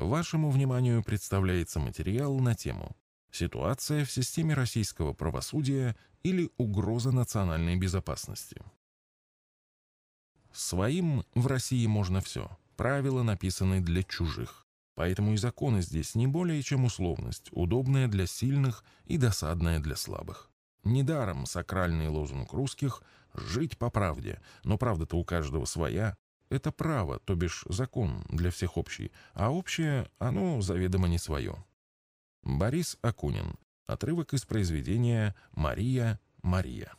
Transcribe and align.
Вашему 0.00 0.50
вниманию 0.50 1.04
представляется 1.04 1.78
материал 1.78 2.38
на 2.38 2.54
тему 2.54 2.96
«Ситуация 3.30 4.06
в 4.06 4.10
системе 4.10 4.54
российского 4.54 5.12
правосудия 5.12 5.94
или 6.22 6.48
угроза 6.56 7.12
национальной 7.12 7.76
безопасности». 7.76 8.62
Своим 10.54 11.26
в 11.34 11.46
России 11.46 11.86
можно 11.86 12.22
все. 12.22 12.48
Правила 12.76 13.22
написаны 13.22 13.82
для 13.82 14.02
чужих. 14.02 14.66
Поэтому 14.94 15.34
и 15.34 15.36
законы 15.36 15.82
здесь 15.82 16.14
не 16.14 16.26
более 16.26 16.62
чем 16.62 16.86
условность, 16.86 17.50
удобная 17.52 18.08
для 18.08 18.26
сильных 18.26 18.84
и 19.04 19.18
досадная 19.18 19.80
для 19.80 19.96
слабых. 19.96 20.50
Недаром 20.82 21.44
сакральный 21.44 22.08
лозунг 22.08 22.54
русских 22.54 23.02
«жить 23.34 23.76
по 23.76 23.90
правде», 23.90 24.40
но 24.64 24.78
правда-то 24.78 25.18
у 25.18 25.26
каждого 25.26 25.66
своя. 25.66 26.16
Это 26.50 26.72
право, 26.72 27.20
то 27.20 27.36
бишь 27.36 27.64
закон 27.68 28.24
для 28.28 28.50
всех 28.50 28.76
общий, 28.76 29.12
а 29.34 29.50
общее, 29.50 30.10
оно 30.18 30.60
заведомо 30.60 31.06
не 31.08 31.18
свое. 31.18 31.64
Борис 32.42 32.98
Акунин. 33.02 33.54
Отрывок 33.86 34.34
из 34.34 34.44
произведения 34.44 35.34
«Мария, 35.52 36.20
Мария». 36.42 36.92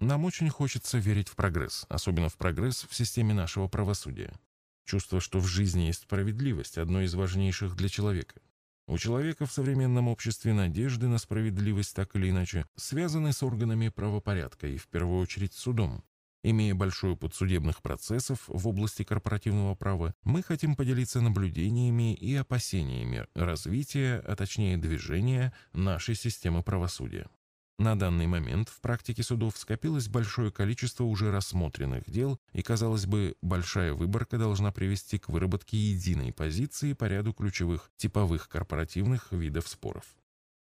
Нам 0.00 0.24
очень 0.24 0.50
хочется 0.50 0.98
верить 0.98 1.28
в 1.28 1.36
прогресс, 1.36 1.86
особенно 1.88 2.28
в 2.28 2.36
прогресс 2.36 2.84
в 2.88 2.94
системе 2.94 3.32
нашего 3.32 3.68
правосудия. 3.68 4.32
Чувство, 4.84 5.20
что 5.20 5.38
в 5.38 5.46
жизни 5.46 5.82
есть 5.82 6.02
справедливость, 6.02 6.78
одно 6.78 7.02
из 7.02 7.14
важнейших 7.14 7.76
для 7.76 7.88
человека. 7.88 8.40
У 8.86 8.98
человека 8.98 9.46
в 9.46 9.52
современном 9.52 10.08
обществе 10.08 10.52
надежды 10.52 11.08
на 11.08 11.18
справедливость 11.18 11.94
так 11.94 12.14
или 12.16 12.30
иначе 12.30 12.66
связаны 12.76 13.32
с 13.32 13.42
органами 13.42 13.88
правопорядка 13.88 14.66
и 14.66 14.76
в 14.76 14.88
первую 14.88 15.20
очередь 15.20 15.54
судом. 15.54 16.04
Имея 16.46 16.74
большой 16.74 17.12
опыт 17.12 17.34
судебных 17.34 17.80
процессов 17.80 18.44
в 18.48 18.68
области 18.68 19.02
корпоративного 19.02 19.74
права, 19.74 20.14
мы 20.24 20.42
хотим 20.42 20.76
поделиться 20.76 21.22
наблюдениями 21.22 22.14
и 22.14 22.34
опасениями 22.34 23.26
развития, 23.34 24.22
а 24.26 24.36
точнее 24.36 24.76
движения 24.76 25.54
нашей 25.72 26.14
системы 26.14 26.62
правосудия. 26.62 27.30
На 27.78 27.98
данный 27.98 28.26
момент 28.26 28.68
в 28.68 28.82
практике 28.82 29.22
судов 29.22 29.56
скопилось 29.56 30.08
большое 30.08 30.52
количество 30.52 31.04
уже 31.04 31.32
рассмотренных 31.32 32.10
дел, 32.10 32.38
и, 32.52 32.60
казалось 32.60 33.06
бы, 33.06 33.36
большая 33.40 33.94
выборка 33.94 34.36
должна 34.36 34.70
привести 34.70 35.18
к 35.18 35.30
выработке 35.30 35.78
единой 35.78 36.34
позиции 36.34 36.92
по 36.92 37.06
ряду 37.06 37.32
ключевых 37.32 37.90
типовых 37.96 38.50
корпоративных 38.50 39.32
видов 39.32 39.66
споров. 39.66 40.04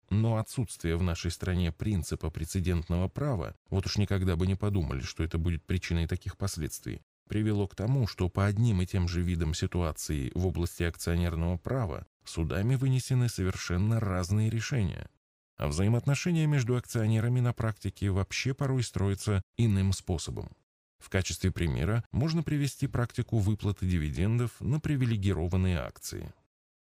Но 0.09 0.37
отсутствие 0.37 0.95
в 0.97 1.03
нашей 1.03 1.29
стране 1.29 1.71
принципа 1.71 2.31
прецедентного 2.31 3.07
права, 3.07 3.55
вот 3.69 3.85
уж 3.85 3.97
никогда 3.97 4.35
бы 4.35 4.47
не 4.47 4.55
подумали, 4.55 5.01
что 5.01 5.23
это 5.23 5.37
будет 5.37 5.63
причиной 5.63 6.07
таких 6.07 6.37
последствий, 6.37 7.01
привело 7.27 7.67
к 7.67 7.75
тому, 7.75 8.07
что 8.07 8.27
по 8.27 8.45
одним 8.45 8.81
и 8.81 8.87
тем 8.87 9.07
же 9.07 9.21
видам 9.21 9.53
ситуации 9.53 10.31
в 10.33 10.47
области 10.47 10.83
акционерного 10.83 11.57
права 11.57 12.07
судами 12.25 12.75
вынесены 12.75 13.29
совершенно 13.29 13.99
разные 13.99 14.49
решения. 14.49 15.09
А 15.57 15.67
взаимоотношения 15.67 16.47
между 16.47 16.75
акционерами 16.75 17.39
на 17.39 17.53
практике 17.53 18.09
вообще 18.09 18.53
порой 18.53 18.81
строятся 18.81 19.43
иным 19.57 19.93
способом. 19.93 20.49
В 20.97 21.09
качестве 21.09 21.51
примера 21.51 22.03
можно 22.11 22.43
привести 22.43 22.87
практику 22.87 23.37
выплаты 23.37 23.85
дивидендов 23.85 24.59
на 24.59 24.79
привилегированные 24.79 25.79
акции. 25.79 26.33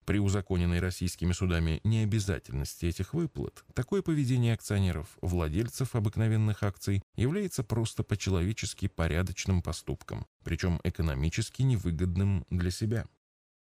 При 0.06 0.20
узаконенной 0.20 0.80
российскими 0.80 1.32
судами 1.32 1.80
необязательности 1.86 2.86
этих 2.86 3.14
выплат, 3.14 3.64
такое 3.74 4.02
поведение 4.02 4.54
акционеров, 4.54 5.18
владельцев 5.22 5.96
обыкновенных 5.96 6.64
акций, 6.64 7.02
является 7.16 7.64
просто 7.64 8.04
по-человечески 8.04 8.88
порядочным 8.88 9.62
поступком, 9.62 10.26
причем 10.44 10.82
экономически 10.84 11.62
невыгодным 11.62 12.46
для 12.50 12.70
себя. 12.70 13.06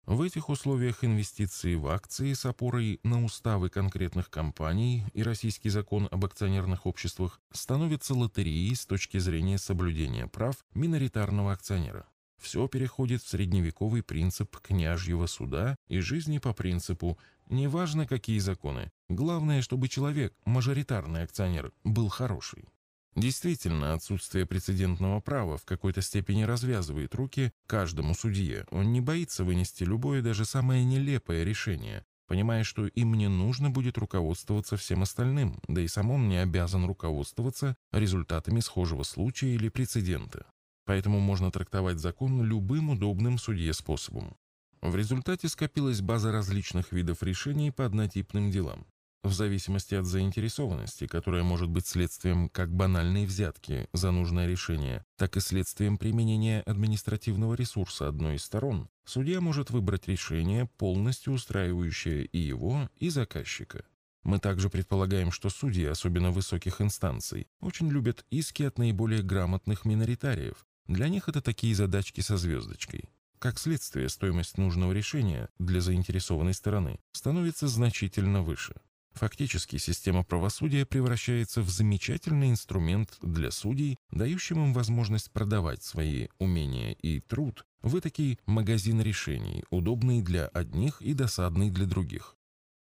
В 0.06 0.22
этих 0.22 0.50
условиях 0.50 1.06
инвестиции 1.06 1.76
в 1.76 1.88
акции 1.88 2.34
с 2.34 2.45
опорой 2.45 3.00
на 3.04 3.23
уставы 3.23 3.70
конкретных 3.70 4.30
компаний 4.30 5.06
и 5.14 5.23
российский 5.23 5.70
закон 5.70 6.09
об 6.11 6.26
акционерных 6.26 6.86
обществах 6.86 7.39
становятся 7.54 8.14
лотереей 8.14 8.76
с 8.76 8.86
точки 8.86 9.17
зрения 9.20 9.58
соблюдения 9.58 10.27
прав 10.27 10.58
миноритарного 10.73 11.54
акционера. 11.54 12.05
Все 12.39 12.67
переходит 12.67 13.21
в 13.21 13.30
средневековый 13.30 14.04
принцип 14.04 14.58
княжьего 14.58 15.27
суда 15.27 15.76
и 15.88 15.99
жизни 15.99 16.39
по 16.39 16.54
принципу 16.54 17.17
«неважно, 17.49 18.05
какие 18.05 18.39
законы, 18.39 18.92
главное, 19.10 19.61
чтобы 19.61 19.88
человек, 19.88 20.33
мажоритарный 20.45 21.23
акционер, 21.23 21.72
был 21.83 22.10
хороший». 22.10 22.66
Действительно, 23.16 23.93
отсутствие 23.93 24.48
прецедентного 24.48 25.20
права 25.20 25.58
в 25.58 25.66
какой-то 25.66 26.02
степени 26.02 26.43
развязывает 26.43 27.14
руки 27.14 27.52
каждому 27.67 28.16
судье. 28.16 28.66
Он 28.72 28.92
не 28.92 29.02
боится 29.02 29.43
вынести 29.43 29.83
любое, 29.83 30.23
даже 30.23 30.45
самое 30.45 30.83
нелепое 30.83 31.43
решение, 31.43 32.05
понимая, 32.27 32.64
что 32.64 32.88
им 32.88 33.14
не 33.14 33.30
нужно 33.30 33.70
будет 33.70 33.99
руководствоваться 33.99 34.77
всем 34.77 35.04
остальным, 35.04 35.60
да 35.67 35.82
и 35.82 35.88
сам 35.88 36.10
он 36.10 36.27
не 36.27 36.38
обязан 36.38 36.86
руководствоваться 36.86 37.77
результатами 37.92 38.61
схожего 38.61 39.04
случая 39.04 39.54
или 39.54 39.70
прецедента. 39.70 40.48
Поэтому 40.86 41.20
можно 41.20 41.52
трактовать 41.52 41.99
закон 41.99 42.44
любым 42.44 42.89
удобным 42.89 43.38
судье 43.38 43.73
способом. 43.73 44.36
В 44.82 44.95
результате 44.95 45.48
скопилась 45.48 46.02
база 46.02 46.32
различных 46.32 46.92
видов 46.92 47.23
решений 47.23 47.71
по 47.71 47.86
однотипным 47.86 48.52
делам 48.52 48.86
в 49.23 49.32
зависимости 49.32 49.95
от 49.95 50.05
заинтересованности, 50.05 51.08
которая 51.08 51.43
может 51.43 51.70
быть 51.70 51.88
следствием 51.88 52.49
как 52.49 52.73
банальной 52.73 53.26
взятки 53.26 53.88
за 53.93 54.11
нужное 54.11 54.48
решение, 54.48 55.05
так 55.17 55.38
и 55.38 55.39
следствием 55.39 55.98
применения 55.98 56.61
административного 56.61 57.54
ресурса 57.54 58.10
одной 58.10 58.36
из 58.36 58.43
сторон, 58.43 58.89
судья 59.05 59.39
может 59.39 59.70
выбрать 59.70 60.08
решение, 60.08 60.70
полностью 60.77 61.33
устраивающее 61.33 62.26
и 62.26 62.38
его, 62.38 62.89
и 62.98 63.10
заказчика. 63.10 63.86
Мы 64.23 64.39
также 64.39 64.70
предполагаем, 64.70 65.32
что 65.32 65.49
судьи, 65.49 65.86
особенно 65.86 66.32
высоких 66.32 66.82
инстанций, 66.82 67.48
очень 67.60 67.89
любят 67.89 68.26
иски 68.30 68.64
от 68.64 68.77
наиболее 68.77 69.22
грамотных 69.22 69.86
миноритариев. 69.86 70.66
Для 70.88 71.08
них 71.08 71.30
это 71.30 71.42
такие 71.42 71.76
задачки 71.76 72.21
со 72.21 72.38
звездочкой. 72.38 73.10
Как 73.39 73.60
следствие, 73.60 74.10
стоимость 74.10 74.58
нужного 74.58 74.94
решения 74.94 75.49
для 75.60 75.82
заинтересованной 75.82 76.54
стороны 76.54 76.99
становится 77.11 77.67
значительно 77.67 78.42
выше. 78.42 78.76
Фактически 79.14 79.77
система 79.77 80.23
правосудия 80.23 80.86
превращается 80.86 81.61
в 81.61 81.70
замечательный 81.70 82.49
инструмент 82.49 83.17
для 83.22 83.52
судей, 83.52 83.99
дающим 84.11 84.64
им 84.64 84.73
возможность 84.73 85.32
продавать 85.32 85.83
свои 85.83 86.30
умения 86.39 86.93
и 86.93 87.20
труд 87.20 87.66
в 87.82 87.95
этакий 87.98 88.39
магазин 88.45 89.02
решений, 89.02 89.64
удобный 89.70 90.22
для 90.22 90.48
одних 90.48 91.02
и 91.02 91.14
досадный 91.14 91.70
для 91.70 91.86
других. 91.86 92.38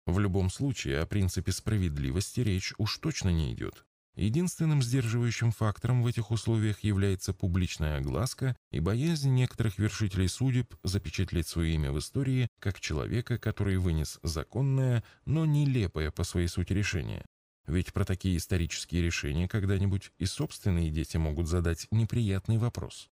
В 0.06 0.18
любом 0.18 0.50
случае 0.50 1.00
о 1.00 1.06
принципе 1.06 1.52
справедливости 1.52 2.40
речь 2.40 2.72
уж 2.78 2.96
точно 2.98 3.28
не 3.28 3.52
идет. 3.52 3.84
Единственным 4.18 4.82
сдерживающим 4.82 5.52
фактором 5.52 6.02
в 6.02 6.06
этих 6.08 6.32
условиях 6.32 6.80
является 6.80 7.32
публичная 7.32 7.98
огласка 7.98 8.56
и 8.72 8.80
боязнь 8.80 9.32
некоторых 9.32 9.78
вершителей 9.78 10.26
судеб 10.26 10.74
запечатлеть 10.82 11.46
свое 11.46 11.74
имя 11.74 11.92
в 11.92 12.00
истории 12.00 12.48
как 12.58 12.80
человека, 12.80 13.38
который 13.38 13.76
вынес 13.76 14.18
законное, 14.24 15.04
но 15.24 15.46
нелепое 15.46 16.10
по 16.10 16.24
своей 16.24 16.48
сути 16.48 16.72
решение. 16.72 17.24
Ведь 17.68 17.92
про 17.92 18.04
такие 18.04 18.36
исторические 18.38 19.02
решения 19.02 19.46
когда-нибудь 19.46 20.10
и 20.18 20.26
собственные 20.26 20.90
дети 20.90 21.16
могут 21.16 21.46
задать 21.46 21.86
неприятный 21.92 22.58
вопрос. 22.58 23.08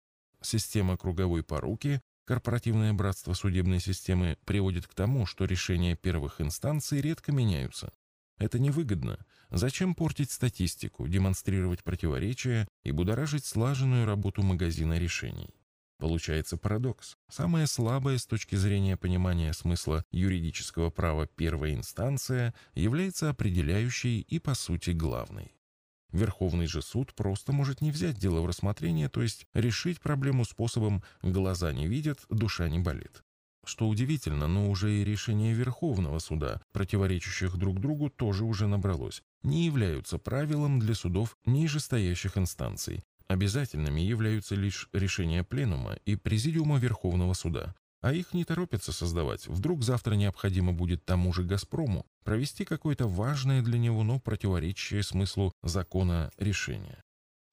Система 0.43 0.99
круговой 0.99 1.43
поруки, 1.43 2.03
корпоративное 2.27 2.93
братство 2.93 3.33
судебной 3.33 3.81
системы 3.81 4.37
приводит 4.45 4.87
к 4.87 4.93
тому, 4.93 5.25
что 5.25 5.47
решения 5.47 5.97
первых 5.97 6.43
инстанций 6.43 7.01
редко 7.01 7.33
меняются. 7.33 7.91
Это 8.41 8.59
невыгодно. 8.59 9.19
Зачем 9.51 9.95
портить 9.95 10.31
статистику, 10.31 11.07
демонстрировать 11.07 11.85
противоречия 11.85 12.67
и 12.83 12.91
будоражить 12.91 13.45
слаженную 13.45 14.07
работу 14.07 14.43
магазина 14.43 14.99
решений? 14.99 15.55
Получается 15.99 16.57
парадокс. 16.57 17.19
Самая 17.29 17.67
слабая 17.67 18.17
с 18.17 18.25
точки 18.25 18.57
зрения 18.57 18.97
понимания 18.97 19.53
смысла 19.53 20.07
юридического 20.11 20.89
права 20.89 21.27
первая 21.27 21.75
инстанция 21.75 22.55
является 22.75 23.29
определяющей 23.29 24.23
и, 24.23 24.39
по 24.39 24.55
сути, 24.55 24.91
главной. 24.91 25.55
Верховный 26.11 26.67
же 26.67 26.81
суд 26.81 27.15
просто 27.15 27.53
может 27.53 27.83
не 27.83 27.91
взять 27.91 28.17
дело 28.17 28.41
в 28.41 28.47
рассмотрение, 28.47 29.11
то 29.11 29.21
есть 29.21 29.47
решить 29.53 30.01
проблему 30.01 30.47
способом 30.47 31.05
«глаза 31.21 31.75
не 31.75 31.87
видят, 31.87 32.21
душа 32.31 32.71
не 32.71 32.79
болит». 32.79 33.23
Что 33.71 33.87
удивительно, 33.87 34.49
но 34.49 34.69
уже 34.69 34.93
и 34.93 35.05
решения 35.05 35.53
Верховного 35.53 36.19
суда, 36.19 36.61
противоречащих 36.73 37.57
друг 37.57 37.79
другу, 37.79 38.11
тоже 38.11 38.43
уже 38.43 38.67
набралось, 38.67 39.23
не 39.45 39.65
являются 39.65 40.19
правилом 40.19 40.81
для 40.81 40.93
судов 40.93 41.39
нижестоящих 41.47 42.37
инстанций. 42.37 43.05
Обязательными 43.29 44.01
являются 44.01 44.57
лишь 44.57 44.89
решения 44.93 45.45
Пленума 45.45 45.97
и 46.05 46.17
Президиума 46.17 46.81
Верховного 46.81 47.33
суда, 47.33 47.77
а 48.01 48.13
их 48.13 48.35
не 48.35 48.45
торопятся 48.45 48.91
создавать. 48.91 49.47
Вдруг 49.47 49.85
завтра 49.85 50.15
необходимо 50.15 50.73
будет 50.73 51.05
тому 51.05 51.33
же 51.33 51.45
«Газпрому» 51.45 52.07
провести 52.25 52.65
какое-то 52.65 53.07
важное 53.07 53.63
для 53.63 53.79
него, 53.79 54.03
но 54.03 54.19
противоречащее 54.19 55.05
смыслу 55.05 55.53
закона 55.63 56.33
решение. 56.39 57.05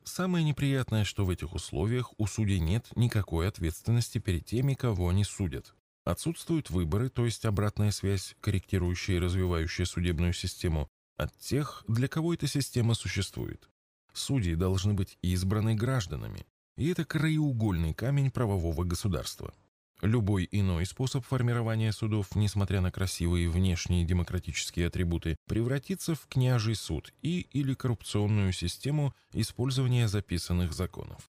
Самое 0.03 0.43
неприятное, 0.43 1.03
что 1.03 1.25
в 1.25 1.29
этих 1.29 1.53
условиях 1.53 2.11
у 2.17 2.25
судей 2.25 2.57
нет 2.57 2.87
никакой 2.95 3.47
ответственности 3.47 4.17
перед 4.17 4.45
теми, 4.45 4.73
кого 4.73 5.09
они 5.09 5.23
судят. 5.23 5.75
Отсутствуют 6.07 6.69
выборы, 6.69 7.09
то 7.09 7.25
есть 7.25 7.43
обратная 7.43 7.91
связь, 7.91 8.37
корректирующая 8.39 9.17
и 9.17 9.19
развивающая 9.19 9.83
судебную 9.83 10.31
систему, 10.31 10.87
от 11.17 11.37
тех, 11.37 11.83
для 11.89 12.07
кого 12.07 12.33
эта 12.33 12.47
система 12.47 12.93
существует. 12.93 13.67
Судьи 14.13 14.55
должны 14.55 14.93
быть 14.93 15.17
избраны 15.21 15.75
гражданами, 15.75 16.45
и 16.77 16.87
это 16.87 17.03
краеугольный 17.03 17.93
камень 17.93 18.31
правового 18.31 18.85
государства. 18.85 19.53
Любой 20.01 20.47
иной 20.49 20.85
способ 20.85 21.25
формирования 21.25 21.91
судов, 21.91 22.33
несмотря 22.35 22.79
на 22.79 22.89
красивые 22.89 23.49
внешние 23.49 24.05
демократические 24.05 24.87
атрибуты, 24.87 25.35
превратится 25.45 26.15
в 26.15 26.25
княжий 26.27 26.75
суд 26.75 27.13
и 27.21 27.41
или 27.51 27.73
коррупционную 27.73 28.53
систему 28.53 29.13
использования 29.33 30.07
записанных 30.07 30.71
законов. 30.71 31.29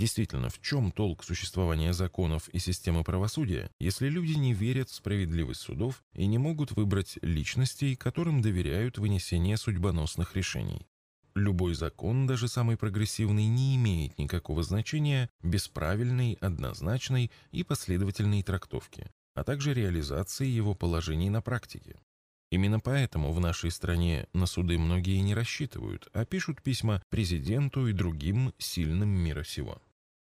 Действительно, 0.00 0.48
в 0.48 0.62
чем 0.62 0.92
толк 0.92 1.22
существования 1.22 1.92
законов 1.92 2.48
и 2.48 2.58
системы 2.58 3.04
правосудия, 3.04 3.70
если 3.78 4.08
люди 4.08 4.32
не 4.32 4.54
верят 4.54 4.88
в 4.88 4.94
справедливость 4.94 5.60
судов 5.60 6.02
и 6.14 6.24
не 6.24 6.38
могут 6.38 6.70
выбрать 6.70 7.18
личностей, 7.20 7.96
которым 7.96 8.40
доверяют 8.40 8.96
вынесение 8.96 9.58
судьбоносных 9.58 10.36
решений? 10.36 10.86
Любой 11.34 11.74
закон, 11.74 12.26
даже 12.26 12.48
самый 12.48 12.78
прогрессивный, 12.78 13.44
не 13.44 13.76
имеет 13.76 14.16
никакого 14.16 14.62
значения 14.62 15.28
без 15.42 15.68
правильной, 15.68 16.38
однозначной 16.40 17.30
и 17.50 17.62
последовательной 17.62 18.42
трактовки, 18.42 19.10
а 19.34 19.44
также 19.44 19.74
реализации 19.74 20.46
его 20.46 20.74
положений 20.74 21.28
на 21.28 21.42
практике. 21.42 22.00
Именно 22.50 22.80
поэтому 22.80 23.32
в 23.32 23.40
нашей 23.40 23.70
стране 23.70 24.28
на 24.32 24.46
суды 24.46 24.78
многие 24.78 25.20
не 25.20 25.34
рассчитывают, 25.34 26.08
а 26.14 26.24
пишут 26.24 26.62
письма 26.62 27.02
президенту 27.10 27.86
и 27.86 27.92
другим 27.92 28.54
сильным 28.56 29.10
мира 29.10 29.44
сего. 29.44 29.78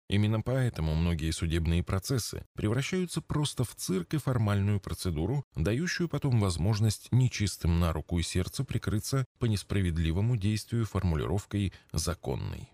Именно 0.09 0.41
поэтому 0.41 0.95
многие 0.95 1.31
судебные 1.31 1.83
процессы 1.83 2.45
превращаются 2.53 3.21
просто 3.21 3.65
в 3.65 3.75
цирк 3.75 4.13
и 4.13 4.17
формальную 4.17 4.79
процедуру, 4.79 5.43
дающую 5.55 6.07
потом 6.07 6.39
возможность 6.39 7.09
нечистым 7.11 7.79
на 7.79 7.91
руку 7.91 8.17
и 8.17 8.23
сердце 8.23 8.63
прикрыться 8.63 9.25
по 9.37 9.45
несправедливому 9.45 10.37
действию 10.37 10.85
формулировкой 10.85 11.73
«законный». 11.91 12.69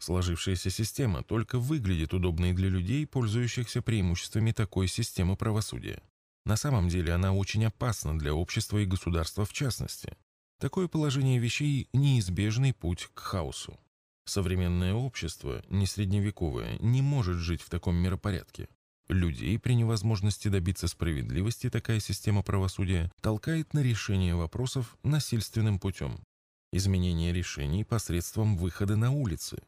Сложившаяся 0.00 0.68
система 0.68 1.22
только 1.22 1.60
выглядит 1.60 2.12
удобной 2.12 2.52
для 2.52 2.68
людей, 2.68 3.06
пользующихся 3.06 3.80
преимуществами 3.80 4.50
такой 4.50 4.88
системы 4.88 5.36
правосудия. 5.36 6.02
На 6.44 6.56
самом 6.56 6.88
деле 6.88 7.12
она 7.14 7.32
очень 7.32 7.64
опасна 7.64 8.18
для 8.18 8.34
общества 8.34 8.78
и 8.78 8.84
государства 8.84 9.44
в 9.44 9.52
частности. 9.52 10.16
Такое 10.60 10.88
положение 10.88 11.38
вещей– 11.38 11.88
неизбежный 11.92 12.74
путь 12.74 13.08
к 13.14 13.20
хаосу. 13.20 13.78
Современное 14.24 14.94
общество, 14.94 15.62
не 15.68 15.86
средневековое, 15.86 16.78
не 16.80 17.02
может 17.02 17.36
жить 17.36 17.60
в 17.60 17.68
таком 17.68 17.96
миропорядке. 17.96 18.68
Людей 19.08 19.58
при 19.58 19.74
невозможности 19.74 20.48
добиться 20.48 20.88
справедливости 20.88 21.68
такая 21.68 22.00
система 22.00 22.42
правосудия 22.42 23.12
толкает 23.20 23.74
на 23.74 23.80
решение 23.80 24.34
вопросов 24.34 24.96
насильственным 25.02 25.78
путем. 25.78 26.24
Изменение 26.72 27.32
решений 27.32 27.84
посредством 27.84 28.56
выхода 28.56 28.96
на 28.96 29.12
улицы. 29.12 29.62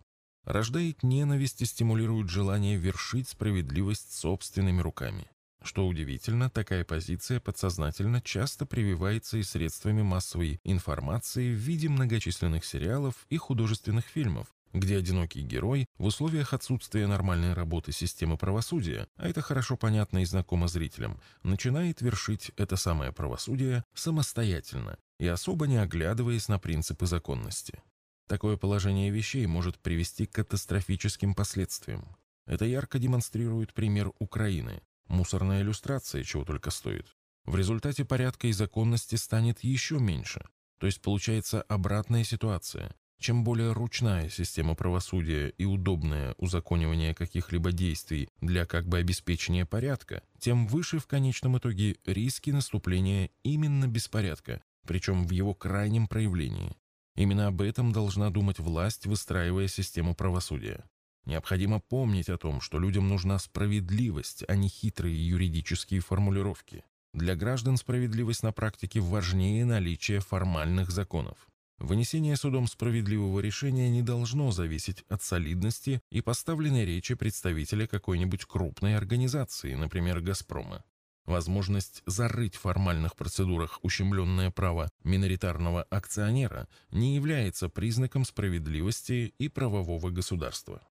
Рождает 0.45 1.03
ненависть 1.03 1.61
и 1.61 1.67
стимулирует 1.67 2.31
желание 2.31 2.77
вершить 2.77 3.29
справедливость 3.29 4.15
собственными 4.15 4.81
руками. 4.81 5.29
Что 5.67 5.85
удивительно, 5.85 6.49
такая 6.49 6.85
позиция 6.85 7.41
подсознательно 7.41 8.23
часто 8.23 8.67
прививается 8.67 9.37
и 9.37 9.43
средствами 9.43 10.01
массовой 10.01 10.61
информации 10.63 11.53
в 11.53 11.59
виде 11.59 11.89
многочисленных 11.89 12.65
сериалов 12.65 13.27
и 13.31 13.37
художественных 13.37 14.05
фильмов, 14.05 14.47
где 14.73 14.97
одинокий 14.97 15.43
герой 15.43 15.87
в 15.99 16.05
условиях 16.05 16.53
отсутствия 16.53 17.09
нормальной 17.09 17.53
работы 17.53 17.91
системы 17.91 18.39
правосудия, 18.39 19.09
а 19.17 19.29
это 19.29 19.43
хорошо 19.43 19.77
понятно 19.77 20.19
и 20.19 20.25
знакомо 20.25 20.69
зрителям, 20.69 21.21
начинает 21.43 22.01
вершить 22.01 22.53
это 22.57 22.77
самое 22.77 23.11
правосудие 23.11 23.83
самостоятельно 23.93 24.99
и 25.19 25.27
особо 25.27 25.67
не 25.67 25.79
оглядываясь 25.79 26.47
на 26.47 26.61
принципы 26.61 27.07
законности. 27.07 27.83
Такое 28.29 28.57
положение 28.57 29.11
вещей 29.11 29.47
может 29.47 29.81
привести 29.81 30.27
к 30.27 30.33
катастрофическим 30.33 31.35
последствиям. 31.35 32.17
Это 32.47 32.65
ярко 32.65 33.01
демонстрирует 33.01 33.75
пример 33.75 34.13
Украины, 34.21 34.81
Мусорная 35.09 35.63
иллюстрация 35.63 36.23
чего 36.25 36.45
только 36.45 36.71
стоит. 36.71 37.07
В 37.45 37.57
результате 37.57 38.05
порядка 38.05 38.49
и 38.49 38.53
законности 38.53 39.15
станет 39.15 39.63
еще 39.63 39.99
меньше. 39.99 40.45
То 40.79 40.87
есть 40.87 41.01
получается 41.01 41.63
обратная 41.63 42.25
ситуация. 42.25 42.95
Чем 43.19 43.45
более 43.45 43.73
ручная 43.73 44.29
система 44.29 44.75
правосудия 44.75 45.49
и 45.49 45.65
удобное 45.65 46.35
узаконивание 46.37 47.15
каких-либо 47.15 47.73
действий 47.73 48.29
для 48.41 48.67
как 48.67 48.87
бы 48.87 48.99
обеспечения 48.99 49.65
порядка, 49.65 50.23
тем 50.39 50.67
выше 50.67 50.99
в 50.99 51.07
конечном 51.07 51.57
итоге 51.57 51.97
риски 52.05 52.51
наступления 52.51 53.31
именно 53.43 53.89
беспорядка, 53.89 54.63
причем 54.87 55.27
в 55.27 55.31
его 55.31 55.55
крайнем 55.55 56.09
проявлении. 56.09 56.77
Именно 57.15 57.47
об 57.47 57.63
этом 57.63 57.93
должна 57.93 58.29
думать 58.29 58.59
власть, 58.59 59.07
выстраивая 59.07 59.69
систему 59.69 60.15
правосудия. 60.15 60.85
Необходимо 61.27 61.81
помнить 61.81 62.29
о 62.29 62.39
том, 62.39 62.61
что 62.61 62.79
людям 62.79 63.09
нужна 63.09 63.39
справедливость, 63.41 64.45
а 64.47 64.55
не 64.55 64.69
хитрые 64.69 65.29
юридические 65.29 66.01
формулировки. 66.01 66.85
Для 67.13 67.35
граждан 67.35 67.77
справедливость 67.77 68.45
на 68.45 68.53
практике 68.53 69.01
важнее 69.01 69.65
наличия 69.65 70.21
формальных 70.21 70.91
законов. 70.91 71.49
Вынесение 71.79 72.37
судом 72.37 72.69
справедливого 72.69 73.41
решения 73.41 73.91
не 73.91 74.03
должно 74.03 74.51
зависеть 74.51 75.05
от 75.09 75.23
солидности 75.23 76.01
и 76.11 76.23
поставленной 76.23 76.87
речи 76.87 77.15
представителя 77.15 77.87
какой-нибудь 77.87 78.45
крупной 78.45 78.97
организации, 78.97 79.75
например, 79.75 80.21
«Газпрома». 80.21 80.85
Возможность 81.27 82.03
зарыть 82.07 82.55
в 82.55 82.61
формальных 82.61 83.17
процедурах 83.17 83.81
ущемленное 83.83 84.53
право 84.53 84.89
миноритарного 85.03 85.83
акционера 85.83 86.69
не 86.93 87.17
является 87.17 87.69
признаком 87.69 88.25
справедливости 88.25 89.35
и 89.37 89.49
правового 89.49 90.11
государства. 90.11 90.87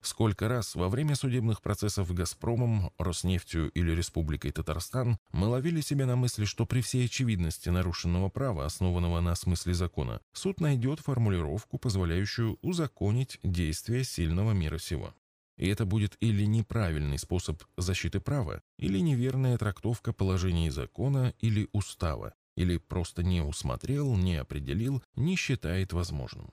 Сколько 0.00 0.46
раз 0.48 0.76
во 0.76 0.88
время 0.88 1.16
судебных 1.16 1.60
процессов 1.60 2.12
«Газпромом», 2.14 2.92
«Роснефтью» 2.98 3.70
или 3.70 3.90
«Республикой 3.92 4.52
Татарстан» 4.52 5.18
мы 5.32 5.48
ловили 5.48 5.80
себя 5.80 6.06
на 6.06 6.14
мысли, 6.14 6.44
что 6.44 6.66
при 6.66 6.82
всей 6.82 7.06
очевидности 7.06 7.68
нарушенного 7.68 8.28
права, 8.28 8.64
основанного 8.64 9.20
на 9.20 9.34
смысле 9.34 9.74
закона, 9.74 10.20
суд 10.32 10.60
найдет 10.60 11.00
формулировку, 11.00 11.78
позволяющую 11.78 12.58
узаконить 12.62 13.40
действия 13.42 14.04
сильного 14.04 14.52
мира 14.52 14.78
сего. 14.78 15.14
И 15.56 15.66
это 15.66 15.84
будет 15.84 16.16
или 16.20 16.44
неправильный 16.44 17.18
способ 17.18 17.62
защиты 17.76 18.20
права, 18.20 18.62
или 18.78 19.00
неверная 19.00 19.58
трактовка 19.58 20.12
положений 20.12 20.70
закона 20.70 21.34
или 21.40 21.68
устава, 21.72 22.34
или 22.56 22.76
просто 22.76 23.24
не 23.24 23.40
усмотрел, 23.40 24.14
не 24.14 24.36
определил, 24.36 25.02
не 25.16 25.34
считает 25.34 25.92
возможным. 25.92 26.52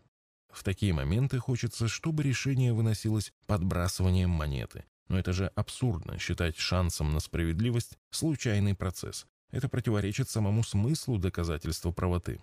В 0.56 0.64
такие 0.64 0.94
моменты 0.94 1.38
хочется, 1.38 1.90
чтобы 1.90 2.24
решение 2.24 2.72
выносилось 2.72 3.34
подбрасыванием 3.46 4.30
монеты. 4.30 4.86
Но 5.10 5.20
это 5.20 5.34
же 5.34 5.48
абсурдно 5.54 6.18
считать 6.18 6.58
шансом 6.58 7.12
на 7.12 7.20
справедливость 7.20 7.98
случайный 8.10 8.74
процесс. 8.74 9.28
Это 9.52 9.68
противоречит 9.68 10.30
самому 10.30 10.64
смыслу 10.64 11.18
доказательства 11.18 11.92
правоты. 11.92 12.42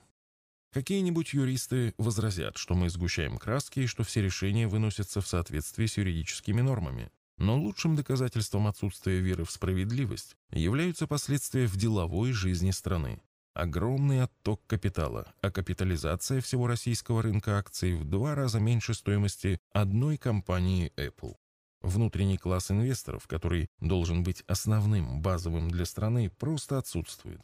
Какие-нибудь 0.74 1.32
юристы 1.32 1.94
возразят, 1.96 2.58
что 2.58 2.74
мы 2.74 2.90
сгущаем 2.90 3.38
краски 3.38 3.80
и 3.80 3.86
что 3.86 4.04
все 4.04 4.20
решения 4.20 4.68
выносятся 4.68 5.22
в 5.22 5.26
соответствии 5.26 5.86
с 5.86 5.96
юридическими 5.96 6.60
нормами. 6.60 7.10
Но 7.38 7.58
лучшим 7.58 7.96
доказательством 7.96 8.66
отсутствия 8.66 9.20
веры 9.20 9.46
в 9.46 9.50
справедливость 9.50 10.36
являются 10.50 11.06
последствия 11.06 11.66
в 11.66 11.76
деловой 11.76 12.32
жизни 12.32 12.72
страны. 12.72 13.22
Огромный 13.54 14.22
отток 14.22 14.66
капитала, 14.66 15.34
а 15.42 15.50
капитализация 15.50 16.40
всего 16.40 16.66
российского 16.66 17.20
рынка 17.20 17.58
акций 17.58 17.94
в 17.94 18.04
два 18.04 18.34
раза 18.34 18.60
меньше 18.60 18.94
стоимости 18.94 19.58
одной 19.72 20.16
компании 20.16 20.90
Apple. 20.96 21.36
Внутренний 21.82 22.38
класс 22.38 22.70
инвесторов, 22.70 23.26
который 23.26 23.68
должен 23.78 24.22
быть 24.22 24.42
основным, 24.46 25.20
базовым 25.20 25.70
для 25.70 25.84
страны, 25.84 26.30
просто 26.30 26.78
отсутствует. 26.78 27.42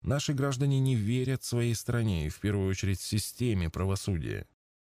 Наши 0.00 0.32
граждане 0.32 0.80
не 0.80 0.94
верят 0.94 1.44
своей 1.44 1.74
стране 1.74 2.26
и 2.26 2.30
в 2.30 2.40
первую 2.40 2.70
очередь 2.70 3.00
системе 3.00 3.68
правосудия. 3.68 4.46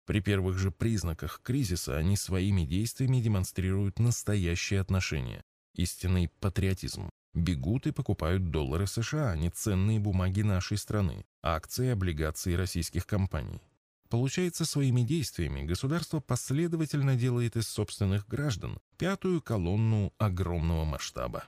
При 0.06 0.20
первых 0.20 0.58
же 0.58 0.72
признаках 0.72 1.40
кризиса 1.44 1.96
они 1.96 2.18
своими 2.18 2.64
действиями 2.64 3.22
демонстрируют 3.22 4.00
настоящее 4.00 4.82
отношение, 4.82 5.44
истинный 5.76 6.28
патриотизм. 6.42 7.10
Бегут 7.38 7.86
и 7.86 7.92
покупают 7.92 8.50
доллары 8.50 8.88
США, 8.88 9.30
а 9.30 9.36
не 9.36 9.52
ценные 9.52 10.00
бумаги 10.00 10.42
нашей 10.42 10.76
страны, 10.76 11.24
акции 11.44 11.86
и 11.86 11.92
облигации 11.92 12.56
российских 12.56 13.06
компаний. 13.06 13.62
Получается, 14.10 14.66
своими 14.66 15.02
действиями 15.02 15.62
государство 15.62 16.20
последовательно 16.20 17.16
делает 17.16 17.56
из 17.56 17.68
собственных 17.68 18.28
граждан 18.28 18.80
пятую 18.98 19.44
колонну 19.44 20.16
огромного 20.18 20.84
масштаба. 20.84 21.44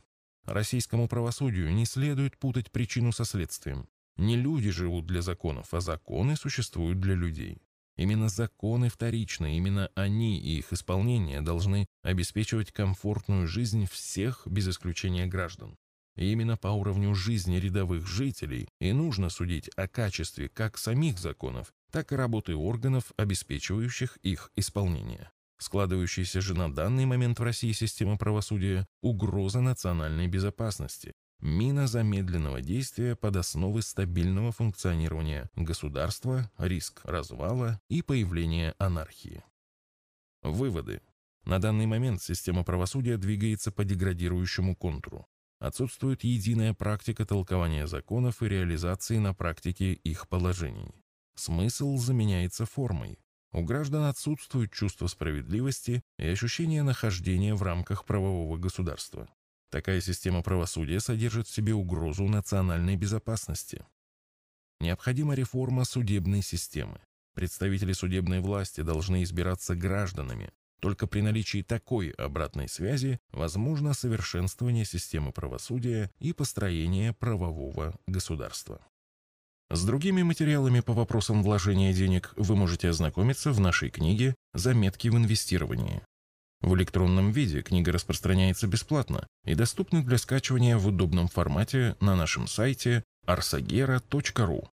Российскому 0.46 1.08
правосудию 1.08 1.74
не 1.74 1.88
следует 1.88 2.38
путать 2.38 2.70
причину 2.70 3.12
со 3.12 3.26
следствием. 3.26 3.90
Не 4.16 4.36
люди 4.36 4.70
живут 4.70 5.08
для 5.08 5.24
законов, 5.24 5.74
а 5.74 5.80
законы 5.80 6.36
существуют 6.36 7.00
для 7.00 7.16
людей. 7.16 7.64
Именно 8.00 8.30
законы 8.30 8.88
вторичны, 8.88 9.58
именно 9.58 9.92
они 9.94 10.40
и 10.40 10.60
их 10.60 10.72
исполнение 10.72 11.42
должны 11.42 11.86
обеспечивать 12.02 12.72
комфортную 12.72 13.46
жизнь 13.46 13.90
всех 13.92 14.48
без 14.48 14.70
исключения 14.70 15.26
граждан. 15.26 15.76
И 16.16 16.32
именно 16.32 16.56
по 16.56 16.70
уровню 16.70 17.14
жизни 17.14 17.58
рядовых 17.58 18.08
жителей 18.08 18.70
и 18.80 18.94
нужно 18.94 19.30
судить 19.30 19.70
о 19.76 19.90
качестве 19.90 20.48
как 20.48 20.78
самих 20.78 21.20
законов, 21.20 21.74
так 21.92 22.14
и 22.14 22.16
работы 22.16 22.56
органов, 22.56 23.12
обеспечивающих 23.18 24.16
их 24.24 24.50
исполнение. 24.56 25.30
Складывающаяся 25.58 26.40
же 26.40 26.54
на 26.54 26.74
данный 26.74 27.06
момент 27.06 27.38
в 27.38 27.44
России 27.44 27.74
система 27.74 28.18
правосудия– 28.18 28.88
угроза 29.02 29.60
национальной 29.60 30.28
безопасности, 30.28 31.12
мина 31.42 31.88
замедленного 31.88 32.62
действия 32.62 33.16
под 33.16 33.38
основы 33.38 33.82
стабильного 33.82 34.52
функционирования 34.52 35.50
государства, 35.56 36.52
риск 36.58 37.02
развала 37.04 37.80
и 37.90 38.02
появления 38.02 38.76
анархии. 38.78 39.44
Выводы. 40.42 41.02
На 41.46 41.60
данный 41.60 41.86
момент 41.86 42.22
система 42.22 42.64
правосудия 42.64 43.18
двигается 43.18 43.72
по 43.72 43.84
деградирующему 43.84 44.76
контуру. 44.76 45.26
Отсутствует 45.60 46.24
единая 46.24 46.74
практика 46.74 47.26
толкования 47.26 47.88
законов 47.88 48.42
и 48.42 48.48
реализации 48.48 49.18
на 49.18 49.34
практике 49.34 49.94
их 49.94 50.30
положений. 50.30 50.94
Смысл 51.36 51.98
заменяется 51.98 52.66
формой. 52.66 53.20
У 53.52 53.64
граждан 53.64 54.04
отсутствует 54.04 54.72
чувство 54.72 55.08
справедливости 55.08 56.04
и 56.18 56.28
ощущение 56.28 56.84
нахождения 56.84 57.56
в 57.56 57.64
рамках 57.64 58.06
правового 58.06 58.58
государства. 58.58 59.28
Такая 59.70 60.02
система 60.02 60.42
правосудия 60.42 61.00
содержит 61.00 61.48
в 61.48 61.54
себе 61.54 61.74
угрозу 61.74 62.28
национальной 62.28 62.96
безопасности. 62.96 63.86
Необходима 64.80 65.36
реформа 65.36 65.86
судебной 65.86 66.42
системы. 66.42 67.00
Представители 67.36 67.94
судебной 67.94 68.40
власти 68.40 68.82
должны 68.82 69.24
избираться 69.24 69.76
гражданами. 69.76 70.52
Только 70.80 71.08
при 71.08 71.22
наличии 71.22 71.62
такой 71.62 72.10
обратной 72.12 72.70
связи 72.70 73.20
возможно 73.32 73.94
совершенствование 73.94 74.86
системы 74.86 75.32
правосудия 75.32 76.10
и 76.20 76.34
построение 76.34 77.14
правового 77.14 78.00
государства. 78.08 78.82
С 79.70 79.86
другими 79.86 80.24
материалами 80.24 80.80
по 80.80 80.94
вопросам 80.94 81.44
вложения 81.44 81.94
денег 81.94 82.34
вы 82.38 82.56
можете 82.56 82.90
ознакомиться 82.90 83.52
в 83.52 83.60
нашей 83.60 83.92
книге 83.92 84.34
«Заметки 84.54 85.10
в 85.10 85.18
инвестировании». 85.18 86.02
В 86.62 86.76
электронном 86.76 87.32
виде 87.32 87.62
книга 87.62 87.92
распространяется 87.92 88.68
бесплатно 88.68 89.28
и 89.46 89.56
доступна 89.56 90.04
для 90.04 90.18
скачивания 90.18 90.78
в 90.78 90.88
удобном 90.88 91.28
формате 91.28 91.96
на 92.02 92.16
нашем 92.16 92.48
сайте 92.48 93.04
arsagera.ru. 93.26 94.68